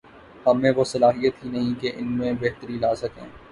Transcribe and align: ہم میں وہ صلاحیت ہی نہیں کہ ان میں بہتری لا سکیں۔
ہم 0.45 0.61
میں 0.61 0.71
وہ 0.75 0.83
صلاحیت 0.83 1.43
ہی 1.45 1.49
نہیں 1.49 1.79
کہ 1.81 1.91
ان 1.95 2.11
میں 2.17 2.33
بہتری 2.41 2.77
لا 2.77 2.93
سکیں۔ 2.95 3.25